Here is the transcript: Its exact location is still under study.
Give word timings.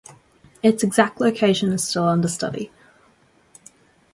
Its 0.63 0.81
exact 0.81 1.21
location 1.21 1.71
is 1.71 1.87
still 1.87 2.05
under 2.07 2.27
study. 2.27 2.71